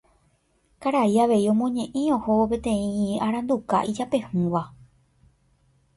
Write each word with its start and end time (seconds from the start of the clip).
Karai 0.81 1.13
avei 1.23 1.45
omoñeʼẽ 1.53 2.01
ohóvo 2.15 2.43
peteĩ 2.51 3.21
aranduka 3.25 3.77
ijapehũva. 3.91 4.61